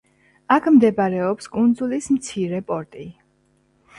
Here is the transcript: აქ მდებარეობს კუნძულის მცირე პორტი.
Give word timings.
აქ 0.53 0.69
მდებარეობს 0.77 1.51
კუნძულის 1.57 2.09
მცირე 2.15 2.61
პორტი. 2.71 3.05